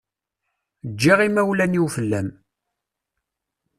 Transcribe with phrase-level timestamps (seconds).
[0.91, 2.27] Ǧǧiɣ imawlan-iw fell-am.